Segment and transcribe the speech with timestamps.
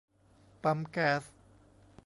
[0.63, 1.23] ปั๊มแก๊ส